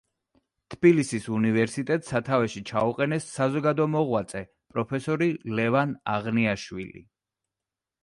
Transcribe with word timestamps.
თბილისის 0.75 1.27
უნივერსიტეტს 1.39 2.09
სათავეში 2.13 2.63
ჩაუყენეს 2.71 3.29
საზოგადო 3.37 3.89
მოღვაწე, 3.99 4.45
პროფესორი 4.75 5.31
ლევან 5.63 5.97
აღნიაშვილი. 6.19 7.09